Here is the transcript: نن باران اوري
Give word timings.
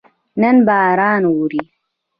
نن 0.41 0.55
باران 0.67 1.21
اوري 1.29 1.61